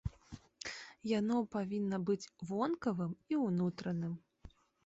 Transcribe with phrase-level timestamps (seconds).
[1.19, 4.21] Яно павінна быць вонкавым і ўнутраным.